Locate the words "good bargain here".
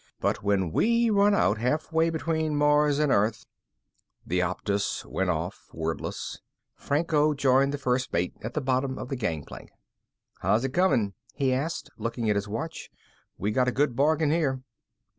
13.71-14.63